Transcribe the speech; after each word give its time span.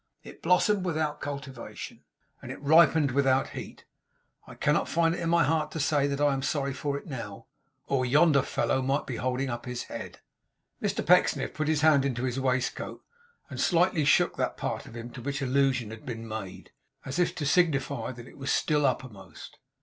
It 0.23 0.41
blossomed 0.41 0.83
without 0.83 1.21
cultivation, 1.21 2.03
and 2.41 2.51
it 2.51 2.59
ripened 2.59 3.11
without 3.11 3.49
heat. 3.49 3.85
I 4.47 4.55
cannot 4.55 4.89
find 4.89 5.13
it 5.13 5.21
in 5.21 5.29
my 5.29 5.43
heart 5.43 5.69
to 5.73 5.79
say 5.79 6.07
that 6.07 6.19
I 6.19 6.33
am 6.33 6.41
sorry 6.41 6.73
for 6.73 6.97
it 6.97 7.05
now, 7.05 7.45
or 7.85 8.03
yonder 8.03 8.41
fellow 8.41 8.81
might 8.81 9.05
be 9.05 9.17
holding 9.17 9.51
up 9.51 9.67
his 9.67 9.83
head.' 9.83 10.19
Mr 10.81 11.05
Pecksniff 11.05 11.53
put 11.53 11.67
his 11.67 11.81
hand 11.81 12.03
into 12.03 12.23
his 12.23 12.39
waistcoat, 12.39 13.03
and 13.47 13.61
slightly 13.61 14.03
shook 14.03 14.37
that 14.37 14.57
part 14.57 14.87
of 14.87 14.95
him 14.95 15.11
to 15.11 15.21
which 15.21 15.39
allusion 15.39 15.91
had 15.91 16.03
been 16.03 16.27
made; 16.27 16.71
as 17.05 17.19
if 17.19 17.35
to 17.35 17.45
signify 17.45 18.11
that 18.11 18.27
it 18.27 18.39
was 18.39 18.49
still 18.49 18.87
uppermost. 18.87 19.59